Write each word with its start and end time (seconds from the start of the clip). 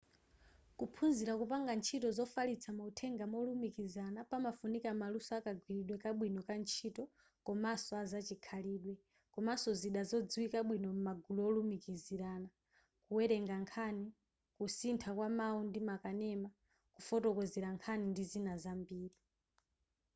kuphunzira 0.77 1.33
kupanga 1.41 1.71
ntchito 1.79 2.07
zofalitsa 2.17 2.69
mauthenga 2.79 3.25
molumizikana 3.33 4.19
pamafunika 4.31 4.89
maluso 5.01 5.31
akagwiridwe 5.39 5.95
kabwino 6.03 6.39
ka 6.47 6.55
ntchito 6.61 7.03
komanso 7.47 7.91
a 8.01 8.03
zachikhalidwe 8.11 8.93
komanso 9.33 9.69
zida 9.79 10.01
zodziwika 10.09 10.59
bwino 10.67 10.89
m'magulu 10.95 11.39
olumikizirana 11.49 12.49
kuwerengera 13.05 13.57
nkhani 13.63 14.07
kusintha 14.57 15.09
kwamawu 15.17 15.59
ndi 15.67 15.79
makanema 15.89 16.49
kufotokozera 16.95 17.69
nkhani 17.75 18.05
ndi 18.11 18.23
zina 18.31 18.53
zambiri 18.63 19.17